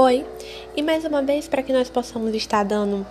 Oi, 0.00 0.24
e 0.76 0.80
mais 0.80 1.04
uma 1.04 1.22
vez 1.22 1.48
para 1.48 1.60
que 1.60 1.72
nós 1.72 1.90
possamos 1.90 2.32
estar 2.32 2.62
dando 2.62 3.04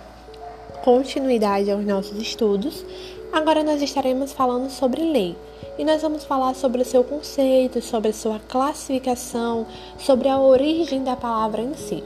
continuidade 0.82 1.70
aos 1.70 1.84
nossos 1.84 2.16
estudos, 2.16 2.82
agora 3.30 3.62
nós 3.62 3.82
estaremos 3.82 4.32
falando 4.32 4.70
sobre 4.70 5.02
lei. 5.02 5.36
E 5.78 5.84
nós 5.84 6.00
vamos 6.00 6.24
falar 6.24 6.54
sobre 6.54 6.80
o 6.80 6.86
seu 6.86 7.04
conceito, 7.04 7.82
sobre 7.82 8.08
a 8.08 8.14
sua 8.14 8.38
classificação, 8.38 9.66
sobre 9.98 10.30
a 10.30 10.40
origem 10.40 11.04
da 11.04 11.14
palavra 11.14 11.60
em 11.60 11.74
si. 11.74 12.02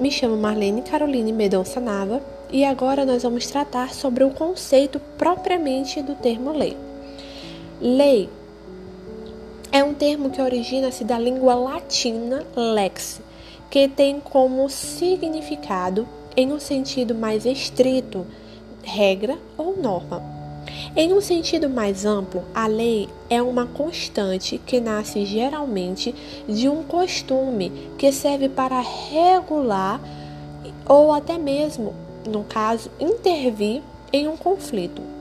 Me 0.00 0.10
chamo 0.10 0.36
Marlene 0.36 0.82
Caroline 0.82 1.32
Medonça 1.32 1.78
Nava 1.78 2.20
e 2.50 2.64
agora 2.64 3.04
nós 3.04 3.22
vamos 3.22 3.46
tratar 3.46 3.94
sobre 3.94 4.24
o 4.24 4.30
conceito 4.30 5.00
propriamente 5.16 6.02
do 6.02 6.16
termo 6.16 6.50
lei. 6.50 6.76
Lei 7.80 8.28
é 9.76 9.84
um 9.84 9.92
termo 9.92 10.30
que 10.30 10.40
origina-se 10.40 11.04
da 11.04 11.18
língua 11.18 11.54
latina 11.54 12.46
lex, 12.56 13.20
que 13.68 13.86
tem 13.86 14.18
como 14.18 14.70
significado, 14.70 16.08
em 16.34 16.50
um 16.50 16.58
sentido 16.58 17.14
mais 17.14 17.44
estrito, 17.44 18.26
regra 18.82 19.36
ou 19.54 19.76
norma. 19.76 20.22
Em 20.96 21.12
um 21.12 21.20
sentido 21.20 21.68
mais 21.68 22.06
amplo, 22.06 22.42
a 22.54 22.66
lei 22.66 23.06
é 23.28 23.42
uma 23.42 23.66
constante 23.66 24.56
que 24.56 24.80
nasce 24.80 25.26
geralmente 25.26 26.14
de 26.48 26.70
um 26.70 26.82
costume 26.82 27.90
que 27.98 28.10
serve 28.10 28.48
para 28.48 28.80
regular 28.80 30.00
ou 30.88 31.12
até 31.12 31.36
mesmo, 31.36 31.92
no 32.26 32.44
caso, 32.44 32.90
intervir 32.98 33.82
em 34.10 34.26
um 34.26 34.38
conflito 34.38 35.15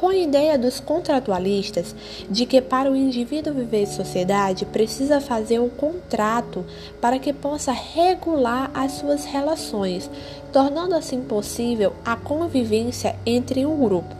com 0.00 0.08
a 0.08 0.16
ideia 0.16 0.56
dos 0.56 0.80
contratualistas 0.80 1.94
de 2.30 2.46
que 2.46 2.62
para 2.62 2.90
o 2.90 2.96
indivíduo 2.96 3.52
viver 3.52 3.82
em 3.82 3.86
sociedade 3.86 4.64
precisa 4.64 5.20
fazer 5.20 5.60
um 5.60 5.68
contrato 5.68 6.64
para 7.02 7.18
que 7.18 7.34
possa 7.34 7.70
regular 7.70 8.70
as 8.72 8.92
suas 8.92 9.26
relações, 9.26 10.10
tornando 10.50 10.94
assim 10.94 11.20
possível 11.20 11.92
a 12.02 12.16
convivência 12.16 13.14
entre 13.26 13.66
um 13.66 13.76
grupo. 13.78 14.16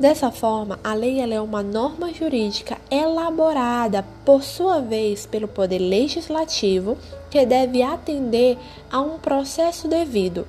Dessa 0.00 0.32
forma, 0.32 0.80
a 0.82 0.94
lei 0.94 1.20
é 1.20 1.40
uma 1.40 1.62
norma 1.62 2.12
jurídica 2.12 2.76
elaborada, 2.90 4.04
por 4.24 4.42
sua 4.42 4.80
vez, 4.80 5.26
pelo 5.26 5.46
Poder 5.46 5.78
Legislativo, 5.78 6.98
que 7.30 7.46
deve 7.46 7.82
atender 7.82 8.58
a 8.90 9.00
um 9.00 9.18
processo 9.18 9.86
devido. 9.86 10.46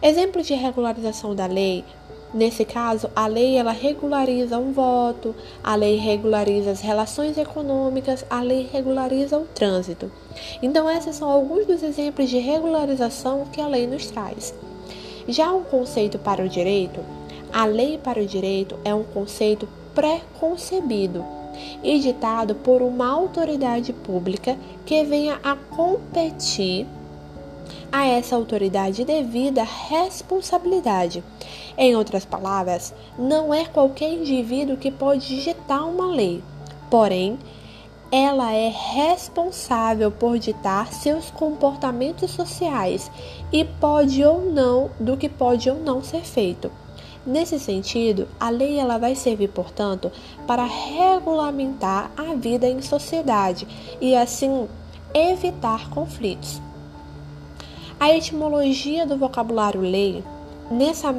Exemplos 0.00 0.46
de 0.46 0.54
regularização 0.54 1.34
da 1.34 1.46
lei 1.46 1.84
Nesse 2.32 2.62
caso, 2.62 3.08
a 3.16 3.26
lei 3.26 3.56
ela 3.56 3.72
regulariza 3.72 4.58
um 4.58 4.70
voto, 4.70 5.34
a 5.64 5.74
lei 5.74 5.96
regulariza 5.96 6.70
as 6.70 6.80
relações 6.82 7.38
econômicas, 7.38 8.24
a 8.28 8.42
lei 8.42 8.68
regulariza 8.70 9.38
o 9.38 9.46
trânsito. 9.46 10.12
Então, 10.62 10.90
esses 10.90 11.16
são 11.16 11.30
alguns 11.30 11.64
dos 11.64 11.82
exemplos 11.82 12.28
de 12.28 12.38
regularização 12.38 13.46
que 13.50 13.62
a 13.62 13.66
lei 13.66 13.86
nos 13.86 14.06
traz. 14.08 14.54
Já 15.26 15.52
o 15.52 15.64
conceito 15.64 16.18
para 16.18 16.44
o 16.44 16.48
direito, 16.48 17.00
a 17.50 17.64
lei 17.64 17.96
para 17.96 18.20
o 18.20 18.26
direito 18.26 18.78
é 18.84 18.94
um 18.94 19.04
conceito 19.04 19.66
pré-concebido 19.94 21.24
e 21.82 21.98
ditado 21.98 22.54
por 22.54 22.82
uma 22.82 23.08
autoridade 23.08 23.92
pública 23.92 24.56
que 24.84 25.02
venha 25.02 25.40
a 25.42 25.56
competir 25.56 26.86
a 27.90 28.06
essa 28.06 28.36
autoridade 28.36 29.04
devida 29.04 29.62
responsabilidade. 29.62 31.22
Em 31.76 31.96
outras 31.96 32.24
palavras, 32.24 32.94
não 33.18 33.52
é 33.52 33.64
qualquer 33.64 34.12
indivíduo 34.12 34.76
que 34.76 34.90
pode 34.90 35.26
digitar 35.26 35.88
uma 35.88 36.06
lei, 36.06 36.42
porém, 36.90 37.38
ela 38.10 38.52
é 38.52 38.68
responsável 38.68 40.10
por 40.10 40.38
ditar 40.38 40.92
seus 40.92 41.30
comportamentos 41.30 42.30
sociais 42.30 43.10
e 43.52 43.64
pode 43.64 44.24
ou 44.24 44.50
não 44.50 44.90
do 44.98 45.16
que 45.16 45.28
pode 45.28 45.68
ou 45.68 45.78
não 45.78 46.02
ser 46.02 46.22
feito. 46.22 46.70
Nesse 47.26 47.58
sentido, 47.60 48.26
a 48.40 48.48
lei 48.48 48.78
ela 48.78 48.96
vai 48.96 49.14
servir, 49.14 49.48
portanto, 49.48 50.10
para 50.46 50.64
regulamentar 50.64 52.10
a 52.16 52.34
vida 52.34 52.66
em 52.66 52.80
sociedade 52.80 53.68
e 54.00 54.16
assim 54.16 54.66
evitar 55.12 55.90
conflitos. 55.90 56.62
A 58.00 58.14
etimologia 58.14 59.04
do 59.04 59.16
vocabulário 59.16 59.80
lei, 59.80 60.22
nessa, 60.70 61.12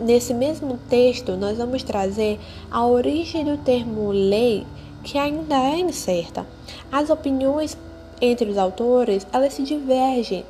nesse 0.00 0.32
mesmo 0.32 0.80
texto, 0.88 1.36
nós 1.36 1.58
vamos 1.58 1.82
trazer 1.82 2.40
a 2.70 2.86
origem 2.86 3.44
do 3.44 3.58
termo 3.58 4.10
lei, 4.12 4.66
que 5.04 5.18
ainda 5.18 5.54
é 5.56 5.78
incerta. 5.78 6.46
As 6.90 7.10
opiniões 7.10 7.76
entre 8.18 8.48
os 8.48 8.56
autores, 8.56 9.26
elas 9.30 9.52
se 9.52 9.62
divergem. 9.62 10.42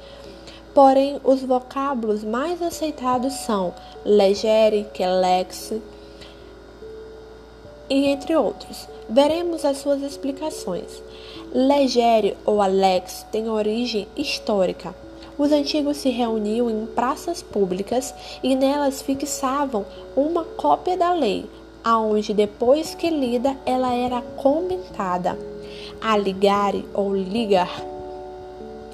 Porém, 0.72 1.20
os 1.24 1.42
vocábulos 1.42 2.22
mais 2.22 2.62
aceitados 2.62 3.32
são 3.32 3.74
legere, 4.04 4.86
que 4.94 5.02
e 7.90 8.06
entre 8.06 8.36
outros. 8.36 8.88
Veremos 9.10 9.64
as 9.64 9.78
suas 9.78 10.00
explicações. 10.00 11.02
Legere 11.52 12.36
ou 12.44 12.62
alex 12.62 13.26
tem 13.32 13.48
origem 13.48 14.06
histórica 14.16 14.94
os 15.38 15.52
antigos 15.52 15.98
se 15.98 16.08
reuniam 16.08 16.70
em 16.70 16.86
praças 16.86 17.42
públicas 17.42 18.14
e 18.42 18.54
nelas 18.54 19.02
fixavam 19.02 19.84
uma 20.16 20.44
cópia 20.44 20.96
da 20.96 21.12
lei, 21.12 21.46
aonde 21.84 22.32
depois 22.32 22.94
que 22.94 23.10
lida 23.10 23.56
ela 23.64 23.92
era 23.92 24.22
comentada. 24.36 25.38
A 26.00 26.16
ligare 26.16 26.84
ou 26.94 27.14
ligar 27.14 27.82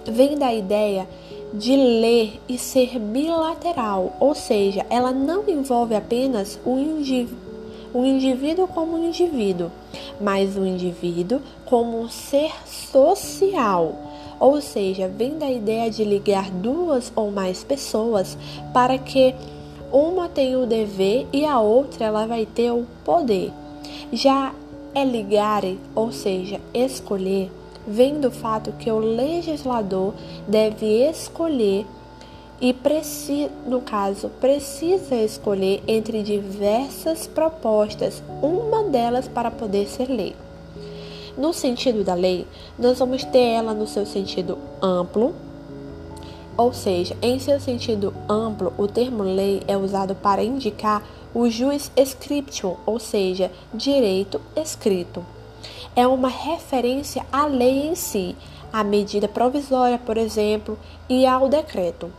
vem 0.05 0.37
da 0.37 0.53
ideia 0.53 1.09
de 1.55 1.77
ler 1.77 2.41
e 2.49 2.59
ser 2.59 2.99
bilateral, 2.99 4.17
ou 4.19 4.35
seja, 4.35 4.87
ela 4.89 5.13
não 5.13 5.49
envolve 5.49 5.95
apenas 5.95 6.59
o 6.65 6.79
indivíduo 6.79 7.53
o 7.95 8.05
indivíduo 8.07 8.67
como 8.67 8.97
um 8.97 9.05
indivíduo, 9.05 9.71
mas 10.19 10.57
o 10.57 10.65
indivíduo 10.65 11.41
como 11.67 12.01
um 12.01 12.09
ser 12.09 12.51
social 12.67 14.12
ou 14.43 14.61
seja, 14.61 15.07
vem 15.07 15.39
da 15.39 15.49
ideia 15.49 15.89
de 15.89 16.03
ligar 16.03 16.51
duas 16.51 17.13
ou 17.15 17.31
mais 17.31 17.63
pessoas 17.63 18.37
para 18.75 18.99
que 18.99 19.33
uma 19.93 20.29
tenha 20.29 20.59
o 20.59 20.67
dever 20.67 21.29
e 21.33 21.45
a 21.45 21.61
outra 21.61 22.07
ela 22.07 22.27
vai 22.27 22.45
ter 22.45 22.73
o 22.73 22.85
poder. 23.05 23.53
Já 24.13 24.53
é 24.97 25.05
ligare, 25.05 25.79
ou 25.95 26.11
seja, 26.11 26.61
escolher, 26.75 27.53
vem 27.87 28.21
do 28.21 28.33
fato 28.33 28.73
que 28.73 28.91
o 28.91 28.99
legislador 28.99 30.13
deve 30.49 30.87
escolher 31.09 31.87
e 32.61 32.75
no 33.65 33.81
caso, 33.81 34.29
precisa 34.41 35.15
escolher 35.15 35.85
entre 35.87 36.21
diversas 36.25 37.29
propostas, 37.29 38.21
uma 38.43 38.83
delas 38.83 39.29
para 39.29 39.53
poder 39.53 39.87
ser 39.87 40.11
lei. 40.11 40.35
No 41.37 41.53
sentido 41.53 42.05
da 42.05 42.15
lei, 42.15 42.47
nós 42.79 42.99
vamos 42.99 43.25
ter 43.25 43.39
ela 43.39 43.73
no 43.73 43.87
seu 43.87 44.05
sentido 44.05 44.59
amplo, 44.83 45.35
ou 46.57 46.73
seja, 46.73 47.17
em 47.23 47.39
seu 47.39 47.59
sentido 47.59 48.13
amplo, 48.29 48.73
o 48.77 48.87
termo 48.87 49.23
lei 49.23 49.63
é 49.67 49.77
usado 49.77 50.15
para 50.15 50.45
indicar 50.45 51.03
o 51.35 51.49
jus 51.49 51.91
scriptum, 51.97 52.77
ou 52.85 52.99
seja, 52.99 53.51
direito 53.73 54.41
escrito. 54.55 55.25
É 55.97 56.07
uma 56.07 56.29
referência 56.29 57.25
à 57.33 57.47
lei 57.47 57.87
em 57.89 57.95
si, 57.95 58.37
à 58.71 58.85
medida 58.85 59.27
provisória, 59.27 59.99
por 59.99 60.19
exemplo, 60.19 60.79
e 61.09 61.27
ao 61.27 61.49
decreto. 61.49 62.13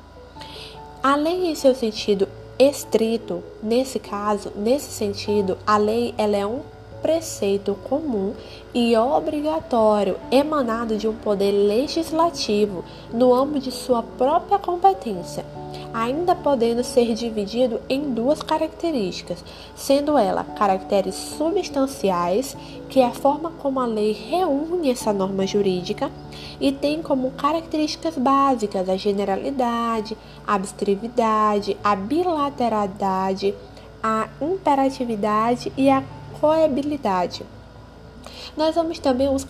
A 1.02 1.16
lei 1.16 1.52
em 1.52 1.56
seu 1.56 1.75
sentido 1.75 2.28
estrito, 2.57 3.44
nesse 3.62 4.00
caso, 4.00 4.52
nesse 4.56 4.91
sentido, 4.91 5.58
a 5.66 5.78
lei 5.78 6.14
ela 6.17 6.37
é 6.37 6.46
um 6.46 6.61
preceito 7.03 7.78
comum 7.84 8.34
e 8.73 8.96
obrigatório 8.96 10.16
emanado 10.32 10.96
de 10.97 11.05
um 11.05 11.14
poder 11.14 11.52
legislativo 11.52 12.84
no 13.14 13.35
âmbito 13.35 13.66
de 13.66 13.72
sua 13.72 14.02
própria 14.02 14.58
competência, 14.58 15.46
ainda 15.94 16.34
podendo 16.34 16.82
ser 16.82 17.14
dividido 17.14 17.82
em 17.90 18.14
duas 18.14 18.41
características, 18.41 19.44
sendo 19.76 20.17
ela 20.17 20.44
caracteres 20.44 21.14
substanciais, 21.14 22.55
que 22.90 23.02
é 23.02 23.06
a 23.06 23.11
forma 23.11 23.52
como 23.52 23.82
a 23.82 23.85
lei 23.85 24.14
reúne 24.14 24.90
essa 24.90 25.11
norma 25.11 25.46
jurídica, 25.46 26.09
e 26.59 26.72
tem 26.72 27.02
como 27.02 27.32
características 27.32 28.17
básicas 28.17 28.88
a 28.88 28.96
generalidade, 28.96 30.17
a 30.47 30.56
abstrividade, 30.56 31.76
a 31.84 31.96
bilateralidade, 31.96 33.53
a 34.02 34.29
imperatividade 34.41 35.72
e 35.78 35.90
a 35.90 36.03
coabilidade. 36.40 37.44
Nós 38.56 38.76
vamos 38.76 39.00
também 39.00 39.28
os 39.28 39.46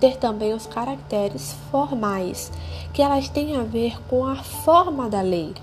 ter 0.00 0.16
também 0.16 0.52
os 0.52 0.66
caracteres 0.66 1.54
formais, 1.70 2.50
que 2.92 3.00
elas 3.00 3.28
têm 3.28 3.56
a 3.56 3.62
ver 3.62 4.00
com 4.08 4.26
a 4.26 4.36
forma 4.36 5.08
da 5.08 5.20
lei. 5.20 5.54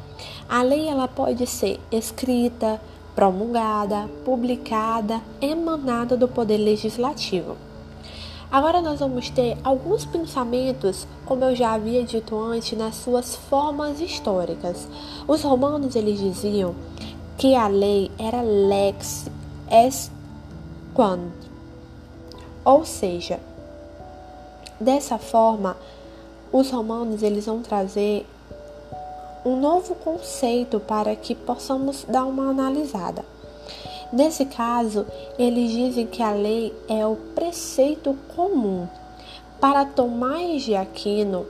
A 0.48 0.62
lei 0.62 0.88
ela 0.88 1.08
pode 1.08 1.46
ser 1.48 1.80
escrita, 1.92 2.80
promulgada, 3.16 4.10
publicada, 4.24 5.22
emanada 5.42 6.16
do 6.16 6.28
poder 6.28 6.58
legislativo. 6.58 7.58
Agora 8.52 8.82
nós 8.82 9.00
vamos 9.00 9.30
ter 9.30 9.58
alguns 9.64 10.06
pensamentos, 10.06 11.08
como 11.26 11.46
eu 11.46 11.56
já 11.56 11.72
havia 11.72 12.04
dito 12.04 12.38
antes, 12.38 12.78
nas 12.78 12.96
suas 12.96 13.34
formas 13.34 14.02
históricas. 14.02 14.88
Os 15.26 15.42
romanos 15.42 15.96
eles 15.96 16.20
diziam 16.20 16.76
que 17.38 17.56
a 17.56 17.68
lei 17.68 18.12
era 18.20 18.42
lex 18.42 19.30
est 19.70 20.12
quando, 21.02 21.32
ou 22.64 22.86
seja, 22.86 23.40
dessa 24.80 25.18
forma, 25.18 25.76
os 26.52 26.70
romanos 26.70 27.24
eles 27.24 27.48
vão 27.48 27.64
trazer 27.64 28.28
um 29.44 29.60
novo 29.60 29.96
conceito 29.96 30.80
para 30.80 31.16
que 31.16 31.34
possamos 31.34 32.06
dar 32.08 32.26
uma 32.26 32.52
analisada. 32.52 33.26
Nesse 34.14 34.46
caso, 34.46 35.08
eles 35.40 35.72
dizem 35.72 36.06
que 36.06 36.22
a 36.22 36.34
lei 36.34 36.72
é 36.88 37.04
o 37.04 37.16
preceito 37.34 38.16
comum. 38.36 38.88
Para 39.60 39.86
Tomás 39.86 40.62
de 40.62 40.76
Aquino, 40.76 41.48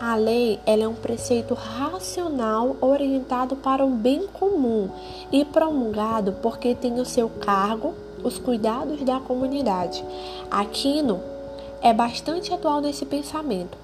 a 0.00 0.14
lei 0.14 0.58
ela 0.66 0.84
é 0.84 0.88
um 0.88 0.94
preceito 0.94 1.54
racional 1.54 2.76
orientado 2.80 3.56
para 3.56 3.84
o 3.84 3.90
bem 3.90 4.26
comum 4.26 4.90
e 5.32 5.44
promulgado 5.44 6.32
porque 6.42 6.74
tem 6.74 7.00
o 7.00 7.04
seu 7.04 7.28
cargo 7.28 7.94
os 8.22 8.38
cuidados 8.38 9.02
da 9.02 9.20
comunidade. 9.20 10.04
Aquino 10.50 11.20
é 11.80 11.92
bastante 11.92 12.52
atual 12.52 12.80
nesse 12.80 13.06
pensamento. 13.06 13.78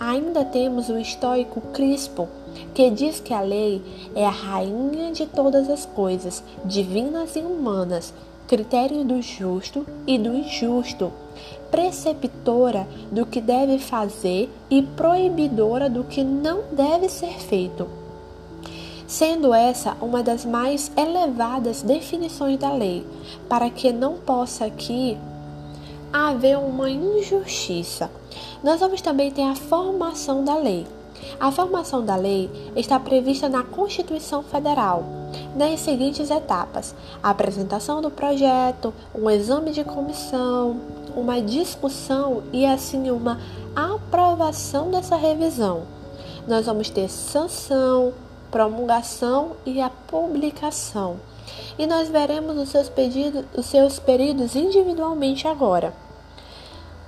Ainda 0.00 0.44
temos 0.44 0.88
o 0.88 0.98
estoico 0.98 1.60
Crispo, 1.72 2.28
que 2.74 2.90
diz 2.90 3.20
que 3.20 3.32
a 3.32 3.40
lei 3.40 3.82
é 4.14 4.26
a 4.26 4.30
rainha 4.30 5.12
de 5.12 5.26
todas 5.26 5.68
as 5.68 5.86
coisas, 5.86 6.42
divinas 6.64 7.36
e 7.36 7.40
humanas, 7.40 8.12
critério 8.46 9.04
do 9.04 9.20
justo 9.22 9.86
e 10.06 10.18
do 10.18 10.34
injusto, 10.34 11.12
preceptora 11.70 12.86
do 13.10 13.24
que 13.24 13.40
deve 13.40 13.78
fazer 13.78 14.50
e 14.70 14.82
proibidora 14.82 15.88
do 15.88 16.04
que 16.04 16.22
não 16.22 16.62
deve 16.72 17.08
ser 17.08 17.40
feito. 17.40 17.88
Sendo 19.06 19.52
essa 19.52 19.96
uma 20.00 20.22
das 20.22 20.44
mais 20.44 20.90
elevadas 20.96 21.82
definições 21.82 22.58
da 22.58 22.72
lei, 22.72 23.06
para 23.48 23.68
que 23.70 23.92
não 23.92 24.14
possa 24.14 24.66
aqui 24.66 25.18
haver 26.12 26.58
uma 26.58 26.90
injustiça. 26.90 28.10
Nós 28.62 28.80
vamos 28.80 29.00
também 29.00 29.30
ter 29.30 29.42
a 29.42 29.54
formação 29.54 30.44
da 30.44 30.56
lei. 30.56 30.86
A 31.40 31.50
formação 31.50 32.04
da 32.04 32.16
lei 32.16 32.50
está 32.76 32.98
prevista 32.98 33.48
na 33.48 33.62
Constituição 33.62 34.42
Federal, 34.42 35.04
nas 35.54 35.80
seguintes 35.80 36.30
etapas: 36.30 36.94
a 37.22 37.30
apresentação 37.30 38.00
do 38.00 38.10
projeto, 38.10 38.92
um 39.14 39.28
exame 39.30 39.70
de 39.70 39.84
comissão, 39.84 40.80
uma 41.14 41.40
discussão 41.40 42.42
e 42.52 42.64
assim 42.64 43.10
uma 43.10 43.40
aprovação 43.74 44.90
dessa 44.90 45.16
revisão. 45.16 45.82
Nós 46.46 46.66
vamos 46.66 46.90
ter 46.90 47.08
sanção, 47.08 48.12
promulgação 48.50 49.52
e 49.64 49.80
a 49.80 49.90
publicação. 49.90 51.16
E 51.78 51.86
nós 51.86 52.08
veremos 52.08 52.56
os 52.56 52.68
seus 52.68 52.88
pedidos, 52.88 53.44
os 53.56 53.66
seus 53.66 53.98
períodos 53.98 54.54
individualmente 54.54 55.48
agora. 55.48 55.94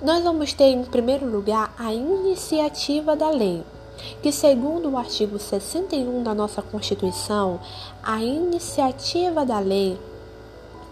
Nós 0.01 0.23
vamos 0.23 0.53
ter 0.53 0.65
em 0.65 0.83
primeiro 0.83 1.25
lugar 1.25 1.73
a 1.77 1.93
iniciativa 1.93 3.15
da 3.15 3.29
lei, 3.29 3.63
que 4.21 4.31
segundo 4.31 4.89
o 4.89 4.97
artigo 4.97 5.37
61 5.37 6.23
da 6.23 6.33
nossa 6.33 6.61
Constituição, 6.61 7.59
a 8.03 8.23
iniciativa 8.23 9.45
da 9.45 9.59
lei 9.59 9.97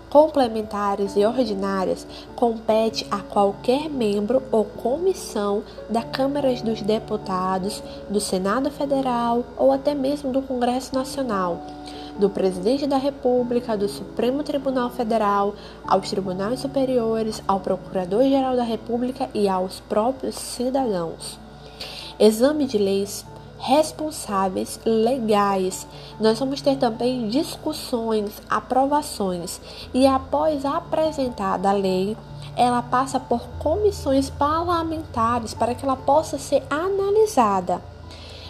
complementares 0.09 1.15
e 1.15 1.25
ordinárias 1.25 2.05
compete 2.35 3.07
a 3.09 3.17
qualquer 3.17 3.89
membro 3.89 4.43
ou 4.51 4.63
comissão 4.63 5.63
da 5.89 6.03
Câmara 6.03 6.53
dos 6.61 6.83
Deputados, 6.83 7.81
do 8.07 8.19
Senado 8.19 8.69
Federal 8.69 9.43
ou 9.57 9.71
até 9.71 9.95
mesmo 9.95 10.31
do 10.31 10.43
Congresso 10.43 10.93
Nacional 10.93 11.59
do 12.17 12.29
Presidente 12.29 12.85
da 12.85 12.97
República, 12.97 13.75
do 13.75 13.89
Supremo 13.89 14.43
Tribunal 14.43 14.91
Federal, 14.91 15.55
aos 15.83 16.09
tribunais 16.09 16.59
superiores, 16.59 17.41
ao 17.47 17.59
Procurador-Geral 17.59 18.55
da 18.55 18.63
República 18.63 19.29
e 19.33 19.49
aos 19.49 19.79
próprios 19.79 20.35
cidadãos. 20.35 21.42
Exame 22.19 22.65
de 22.65 22.77
leis 22.77 23.25
responsáveis 23.63 24.77
legais. 24.85 25.87
Nós 26.19 26.37
vamos 26.37 26.61
ter 26.61 26.75
também 26.77 27.29
discussões, 27.29 28.41
aprovações 28.49 29.61
e 29.93 30.05
após 30.05 30.65
apresentada 30.65 31.69
a 31.69 31.73
lei, 31.73 32.17
ela 32.57 32.81
passa 32.81 33.19
por 33.19 33.41
comissões 33.59 34.29
parlamentares 34.29 35.53
para 35.53 35.73
que 35.73 35.85
ela 35.85 35.95
possa 35.95 36.37
ser 36.37 36.61
analisada. 36.69 37.81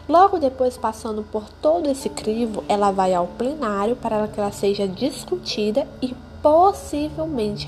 Logo 0.09 0.37
depois, 0.37 0.77
passando 0.77 1.23
por 1.23 1.47
todo 1.61 1.89
esse 1.89 2.09
crivo, 2.09 2.63
ela 2.67 2.91
vai 2.91 3.13
ao 3.13 3.27
plenário 3.27 3.95
para 3.95 4.27
que 4.27 4.39
ela 4.39 4.51
seja 4.51 4.85
discutida 4.85 5.87
e 6.01 6.13
possivelmente 6.41 7.67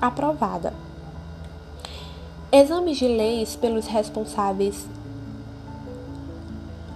aprovada. 0.00 0.85
Exames 2.56 2.96
de 2.96 3.06
leis 3.06 3.54
pelos 3.54 3.86
responsáveis 3.86 4.86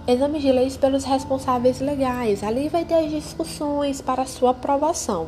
Exames 0.07 0.41
de 0.41 0.51
leis 0.51 0.75
pelos 0.75 1.03
responsáveis 1.03 1.79
legais. 1.79 2.43
Ali 2.43 2.67
vai 2.67 2.83
ter 2.83 2.95
as 2.95 3.11
discussões 3.11 4.01
para 4.01 4.25
sua 4.25 4.49
aprovação. 4.49 5.27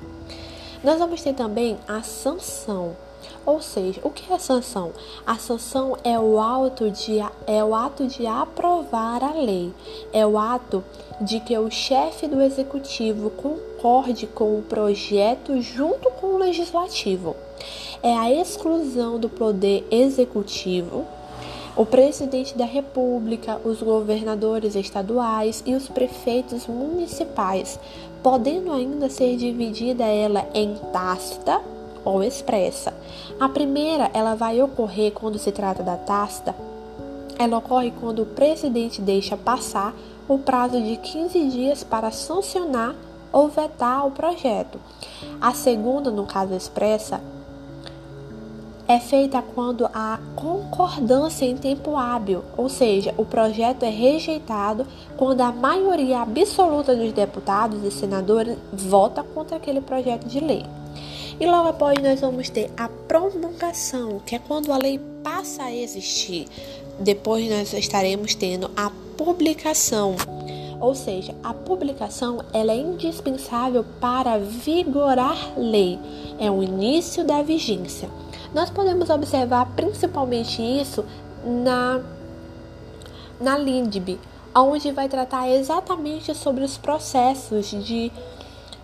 Nós 0.83 0.97
vamos 0.97 1.21
ter 1.21 1.33
também 1.35 1.77
a 1.87 2.01
sanção. 2.01 2.97
Ou 3.45 3.61
seja, 3.61 4.01
o 4.03 4.09
que 4.09 4.33
é 4.33 4.39
sanção? 4.39 4.91
A 5.23 5.35
sanção 5.35 5.95
é 6.03 6.19
o, 6.19 6.39
ato 6.39 6.89
de, 6.89 7.19
é 7.45 7.63
o 7.63 7.75
ato 7.75 8.07
de 8.07 8.25
aprovar 8.25 9.23
a 9.23 9.33
lei, 9.33 9.71
é 10.11 10.25
o 10.25 10.35
ato 10.35 10.83
de 11.21 11.41
que 11.41 11.55
o 11.55 11.69
chefe 11.69 12.27
do 12.27 12.41
executivo 12.41 13.29
concorde 13.29 14.25
com 14.25 14.57
o 14.57 14.63
projeto 14.63 15.61
junto 15.61 16.09
com 16.09 16.27
o 16.27 16.37
legislativo. 16.37 17.35
É 18.03 18.15
a 18.15 18.31
exclusão 18.31 19.17
do 19.17 19.29
poder 19.29 19.87
executivo 19.89 21.05
o 21.75 21.87
presidente 21.87 22.55
da 22.55 22.65
República, 22.65 23.59
os 23.65 23.81
governadores 23.81 24.75
estaduais 24.75 25.63
e 25.65 25.73
os 25.73 25.87
prefeitos 25.87 26.67
municipais, 26.67 27.79
podendo 28.21 28.71
ainda 28.71 29.09
ser 29.09 29.35
dividida 29.37 30.03
ela 30.03 30.45
em 30.53 30.75
tácita 30.91 31.59
ou 32.05 32.23
expressa. 32.23 32.93
A 33.39 33.49
primeira, 33.49 34.11
ela 34.13 34.35
vai 34.35 34.61
ocorrer 34.61 35.13
quando 35.13 35.39
se 35.39 35.51
trata 35.51 35.81
da 35.81 35.97
tácita. 35.97 36.55
Ela 37.39 37.57
ocorre 37.57 37.91
quando 37.99 38.21
o 38.21 38.27
presidente 38.27 39.01
deixa 39.01 39.35
passar 39.35 39.95
o 40.27 40.37
prazo 40.37 40.79
de 40.79 40.95
15 40.97 41.47
dias 41.47 41.83
para 41.83 42.11
sancionar 42.11 42.95
ou 43.31 43.47
vetar 43.47 44.05
o 44.05 44.11
projeto. 44.11 44.79
A 45.41 45.53
segunda, 45.53 46.11
no 46.11 46.27
caso 46.27 46.53
expressa, 46.53 47.19
é 48.93 48.99
feita 48.99 49.41
quando 49.41 49.89
há 49.91 50.19
concordância 50.35 51.45
em 51.45 51.57
tempo 51.57 51.97
hábil, 51.97 52.43
ou 52.55 52.69
seja, 52.69 53.11
o 53.17 53.25
projeto 53.25 53.83
é 53.83 53.89
rejeitado 53.89 54.85
quando 55.17 55.41
a 55.41 55.51
maioria 55.51 56.19
absoluta 56.19 56.95
dos 56.95 57.11
deputados 57.11 57.83
e 57.83 57.89
senadores 57.89 58.55
vota 58.71 59.23
contra 59.23 59.57
aquele 59.57 59.81
projeto 59.81 60.27
de 60.27 60.39
lei. 60.39 60.63
E 61.39 61.45
logo 61.47 61.69
após 61.69 61.97
nós 62.03 62.21
vamos 62.21 62.49
ter 62.49 62.69
a 62.77 62.87
promulgação, 62.87 64.21
que 64.23 64.35
é 64.35 64.39
quando 64.39 64.71
a 64.71 64.77
lei 64.77 64.99
passa 65.23 65.63
a 65.63 65.73
existir. 65.73 66.45
Depois 66.99 67.49
nós 67.49 67.73
estaremos 67.73 68.35
tendo 68.35 68.69
a 68.77 68.91
publicação. 69.17 70.15
Ou 70.79 70.93
seja, 70.93 71.33
a 71.41 71.51
publicação 71.53 72.43
ela 72.53 72.71
é 72.71 72.77
indispensável 72.77 73.83
para 73.99 74.37
vigorar 74.37 75.53
lei, 75.57 75.97
é 76.37 76.51
o 76.51 76.61
início 76.61 77.23
da 77.23 77.41
vigência. 77.41 78.07
Nós 78.53 78.69
podemos 78.69 79.09
observar 79.09 79.65
principalmente 79.75 80.61
isso 80.61 81.03
na 81.43 82.01
na 83.41 83.57
LINDB, 83.57 84.19
onde 84.55 84.91
vai 84.91 85.09
tratar 85.09 85.49
exatamente 85.49 86.33
sobre 86.35 86.63
os 86.63 86.77
processos 86.77 87.67
de 87.71 88.11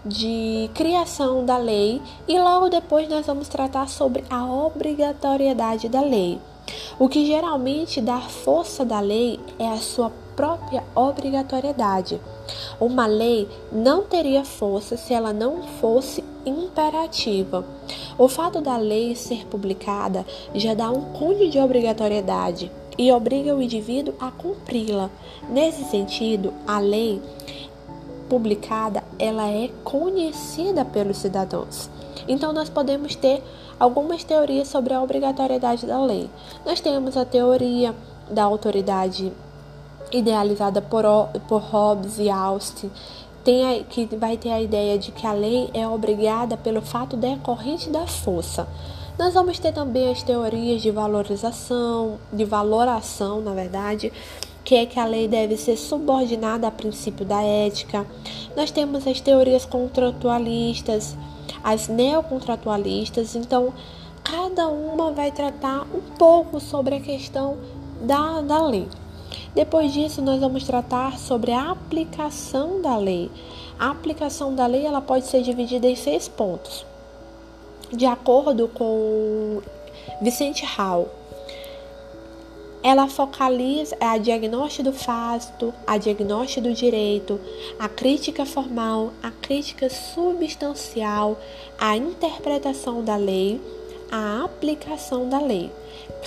de 0.03 0.69
criação 0.73 1.45
da 1.45 1.57
lei 1.57 2.01
e 2.25 2.39
logo 2.39 2.69
depois 2.69 3.09
nós 3.09 3.25
vamos 3.25 3.49
tratar 3.49 3.89
sobre 3.89 4.23
a 4.29 4.45
obrigatoriedade 4.45 5.89
da 5.89 6.01
lei. 6.01 6.39
O 6.97 7.09
que 7.09 7.25
geralmente 7.25 7.99
dá 7.99 8.19
força 8.19 8.85
da 8.85 8.99
lei 8.99 9.39
é 9.57 9.67
a 9.67 9.77
sua 9.77 10.11
própria 10.35 10.83
obrigatoriedade. 10.95 12.19
Uma 12.79 13.05
lei 13.05 13.49
não 13.71 14.03
teria 14.03 14.45
força 14.45 14.95
se 14.95 15.13
ela 15.13 15.33
não 15.33 15.63
fosse 15.81 16.23
imperativa. 16.45 17.65
O 18.17 18.27
fato 18.27 18.61
da 18.61 18.77
lei 18.77 19.15
ser 19.15 19.45
publicada 19.47 20.25
já 20.53 20.73
dá 20.73 20.89
um 20.89 21.13
cunho 21.13 21.49
de 21.49 21.59
obrigatoriedade 21.59 22.71
e 22.97 23.11
obriga 23.11 23.55
o 23.55 23.61
indivíduo 23.61 24.13
a 24.19 24.29
cumpri-la. 24.29 25.09
Nesse 25.49 25.85
sentido, 25.85 26.53
a 26.67 26.79
lei 26.79 27.21
publicada, 28.29 29.03
ela 29.17 29.49
é 29.49 29.69
conhecida 29.83 30.85
pelos 30.85 31.17
cidadãos. 31.17 31.89
Então, 32.27 32.53
nós 32.53 32.69
podemos 32.69 33.15
ter 33.15 33.41
algumas 33.79 34.23
teorias 34.23 34.67
sobre 34.67 34.93
a 34.93 35.01
obrigatoriedade 35.01 35.85
da 35.85 35.99
lei. 36.03 36.29
Nós 36.65 36.79
temos 36.79 37.17
a 37.17 37.25
teoria 37.25 37.95
da 38.29 38.43
autoridade 38.43 39.31
idealizada 40.11 40.81
por, 40.81 41.03
por 41.47 41.61
Hobbes 41.61 42.19
e 42.19 42.29
Austin, 42.29 42.91
tem 43.49 43.65
a, 43.65 43.83
que 43.83 44.05
vai 44.15 44.37
ter 44.37 44.51
a 44.51 44.61
ideia 44.61 44.95
de 44.95 45.11
que 45.11 45.25
a 45.25 45.33
lei 45.33 45.71
é 45.73 45.87
obrigada 45.87 46.55
pelo 46.55 46.83
fato 46.83 47.17
decorrente 47.17 47.89
da 47.89 48.05
força. 48.05 48.67
Nós 49.17 49.33
vamos 49.33 49.57
ter 49.57 49.73
também 49.73 50.11
as 50.11 50.21
teorias 50.21 50.83
de 50.83 50.91
valorização, 50.91 52.19
de 52.31 52.45
valoração, 52.45 53.41
na 53.41 53.51
verdade, 53.55 54.13
que 54.63 54.75
é 54.75 54.85
que 54.85 54.99
a 54.99 55.05
lei 55.05 55.27
deve 55.27 55.57
ser 55.57 55.77
subordinada 55.77 56.67
ao 56.67 56.71
princípio 56.71 57.25
da 57.25 57.41
ética. 57.41 58.05
Nós 58.55 58.69
temos 58.69 59.07
as 59.07 59.19
teorias 59.19 59.65
contratualistas, 59.65 61.17
as 61.63 61.87
neocontratualistas, 61.87 63.35
então 63.35 63.73
cada 64.23 64.67
uma 64.67 65.11
vai 65.11 65.31
tratar 65.31 65.87
um 65.91 66.01
pouco 66.19 66.59
sobre 66.59 66.97
a 66.97 66.99
questão 66.99 67.57
da, 67.99 68.41
da 68.41 68.63
lei. 68.67 68.87
Depois 69.53 69.91
disso, 69.93 70.21
nós 70.21 70.39
vamos 70.39 70.63
tratar 70.63 71.17
sobre 71.17 71.51
a 71.51 71.71
aplicação 71.71 72.81
da 72.81 72.97
lei. 72.97 73.31
A 73.79 73.89
aplicação 73.89 74.53
da 74.53 74.65
lei 74.65 74.85
ela 74.85 75.01
pode 75.01 75.25
ser 75.25 75.41
dividida 75.41 75.87
em 75.87 75.95
seis 75.95 76.27
pontos. 76.27 76.85
De 77.91 78.05
acordo 78.05 78.67
com 78.67 79.61
Vicente 80.21 80.63
Hall, 80.65 81.09
ela 82.81 83.07
focaliza 83.07 83.97
a 83.99 84.17
diagnóstico 84.17 84.83
do 84.83 84.93
fato, 84.93 85.73
a 85.85 85.97
diagnóstico 85.97 86.61
do 86.67 86.73
direito, 86.73 87.39
a 87.77 87.89
crítica 87.89 88.45
formal, 88.45 89.11
a 89.21 89.31
crítica 89.31 89.89
substancial, 89.89 91.37
a 91.77 91.97
interpretação 91.97 93.03
da 93.03 93.17
lei, 93.17 93.59
a 94.11 94.43
aplicação 94.43 95.29
da 95.29 95.39
lei. 95.39 95.71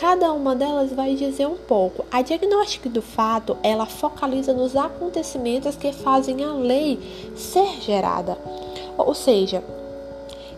Cada 0.00 0.32
uma 0.32 0.54
delas 0.54 0.92
vai 0.92 1.14
dizer 1.14 1.46
um 1.46 1.56
pouco. 1.56 2.04
A 2.10 2.22
diagnóstica 2.22 2.88
do 2.88 3.02
fato, 3.02 3.56
ela 3.62 3.86
focaliza 3.86 4.52
nos 4.52 4.76
acontecimentos 4.76 5.76
que 5.76 5.92
fazem 5.92 6.44
a 6.44 6.52
lei 6.52 6.98
ser 7.36 7.80
gerada. 7.80 8.38
Ou 8.96 9.14
seja, 9.14 9.62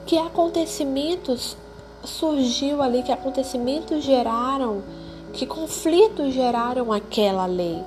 que 0.07 0.19
acontecimentos 0.19 1.57
surgiu 2.05 2.83
ali, 2.83 3.03
que 3.03 3.13
acontecimentos 3.13 4.05
geraram, 4.05 4.83
que 5.33 5.47
conflitos 5.47 6.33
geraram 6.33 6.93
aquela 6.93 7.47
lei. 7.47 7.83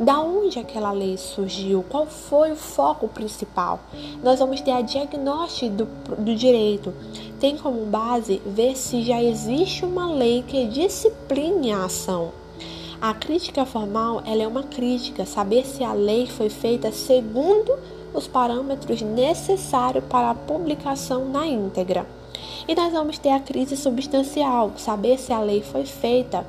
Da 0.00 0.18
onde 0.18 0.58
aquela 0.58 0.92
lei 0.92 1.18
surgiu? 1.18 1.84
Qual 1.86 2.06
foi 2.06 2.52
o 2.52 2.56
foco 2.56 3.06
principal? 3.06 3.80
Nós 4.22 4.38
vamos 4.38 4.62
ter 4.62 4.70
a 4.70 4.80
diagnóstico 4.80 5.74
do, 5.76 5.84
do 6.16 6.34
direito. 6.34 6.94
Tem 7.38 7.54
como 7.58 7.84
base 7.84 8.40
ver 8.46 8.78
se 8.78 9.02
já 9.02 9.22
existe 9.22 9.84
uma 9.84 10.10
lei 10.10 10.42
que 10.42 10.66
discipline 10.68 11.72
a 11.72 11.84
ação. 11.84 12.32
A 12.98 13.12
crítica 13.12 13.66
formal 13.66 14.22
ela 14.24 14.42
é 14.42 14.46
uma 14.46 14.62
crítica, 14.62 15.26
saber 15.26 15.66
se 15.66 15.84
a 15.84 15.92
lei 15.92 16.26
foi 16.26 16.48
feita 16.48 16.90
segundo 16.90 17.78
os 18.14 18.26
parâmetros 18.26 19.02
necessários 19.02 20.04
para 20.04 20.30
a 20.30 20.34
publicação 20.34 21.26
na 21.26 21.46
íntegra. 21.46 22.06
E 22.66 22.74
nós 22.74 22.92
vamos 22.92 23.18
ter 23.18 23.30
a 23.30 23.40
crise 23.40 23.76
substancial, 23.76 24.72
saber 24.76 25.18
se 25.18 25.32
a 25.32 25.40
lei 25.40 25.62
foi 25.62 25.84
feita 25.84 26.46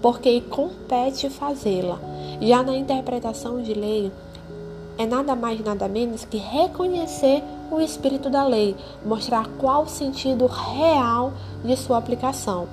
porque 0.00 0.40
compete 0.42 1.30
fazê-la. 1.30 1.98
Já 2.40 2.62
na 2.62 2.76
interpretação 2.76 3.62
de 3.62 3.72
lei, 3.72 4.12
é 4.98 5.06
nada 5.06 5.34
mais 5.34 5.60
nada 5.64 5.88
menos 5.88 6.24
que 6.24 6.36
reconhecer 6.36 7.42
o 7.70 7.80
espírito 7.80 8.28
da 8.28 8.46
lei, 8.46 8.76
mostrar 9.04 9.48
qual 9.58 9.84
o 9.84 9.88
sentido 9.88 10.46
real 10.46 11.32
de 11.64 11.76
sua 11.76 11.98
aplicação. 11.98 12.68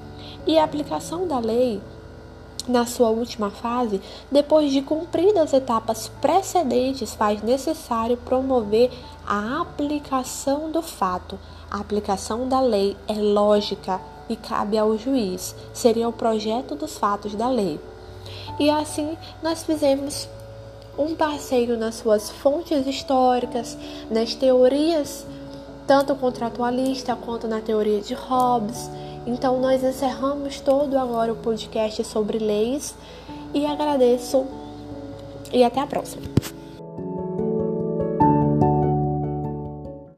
E 0.45 0.57
a 0.57 0.63
aplicação 0.63 1.27
da 1.27 1.39
lei, 1.39 1.81
na 2.67 2.85
sua 2.85 3.09
última 3.09 3.49
fase, 3.49 4.01
depois 4.31 4.71
de 4.71 4.81
cumpridas 4.81 5.43
as 5.43 5.53
etapas 5.53 6.11
precedentes, 6.21 7.13
faz 7.13 7.41
necessário 7.41 8.17
promover 8.17 8.91
a 9.25 9.61
aplicação 9.61 10.71
do 10.71 10.81
fato. 10.81 11.37
A 11.69 11.79
aplicação 11.79 12.47
da 12.47 12.59
lei 12.59 12.97
é 13.07 13.13
lógica 13.13 14.01
e 14.27 14.35
cabe 14.35 14.77
ao 14.77 14.97
juiz. 14.97 15.55
Seria 15.73 16.07
o 16.07 16.13
projeto 16.13 16.75
dos 16.75 16.97
fatos 16.97 17.35
da 17.35 17.49
lei. 17.49 17.79
E 18.59 18.69
assim 18.69 19.17
nós 19.41 19.63
fizemos 19.63 20.27
um 20.97 21.15
passeio 21.15 21.77
nas 21.77 21.95
suas 21.95 22.29
fontes 22.29 22.85
históricas, 22.85 23.77
nas 24.09 24.35
teorias, 24.35 25.25
tanto 25.87 26.15
contratualista 26.15 27.15
quanto 27.15 27.47
na 27.47 27.59
teoria 27.61 28.01
de 28.01 28.13
Hobbes. 28.13 28.89
Então 29.25 29.59
nós 29.59 29.83
encerramos 29.83 30.59
todo 30.59 30.97
agora 30.97 31.31
o 31.31 31.35
podcast 31.35 32.03
sobre 32.03 32.39
leis 32.39 32.95
e 33.53 33.65
agradeço 33.65 34.45
e 35.53 35.63
até 35.63 35.79
a 35.79 35.87
próxima. 35.87 36.23